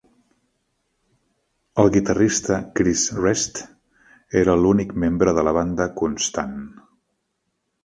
[1.83, 3.61] El guitarrista Chris Rest
[4.43, 6.59] era l'únic membre de la banda constant.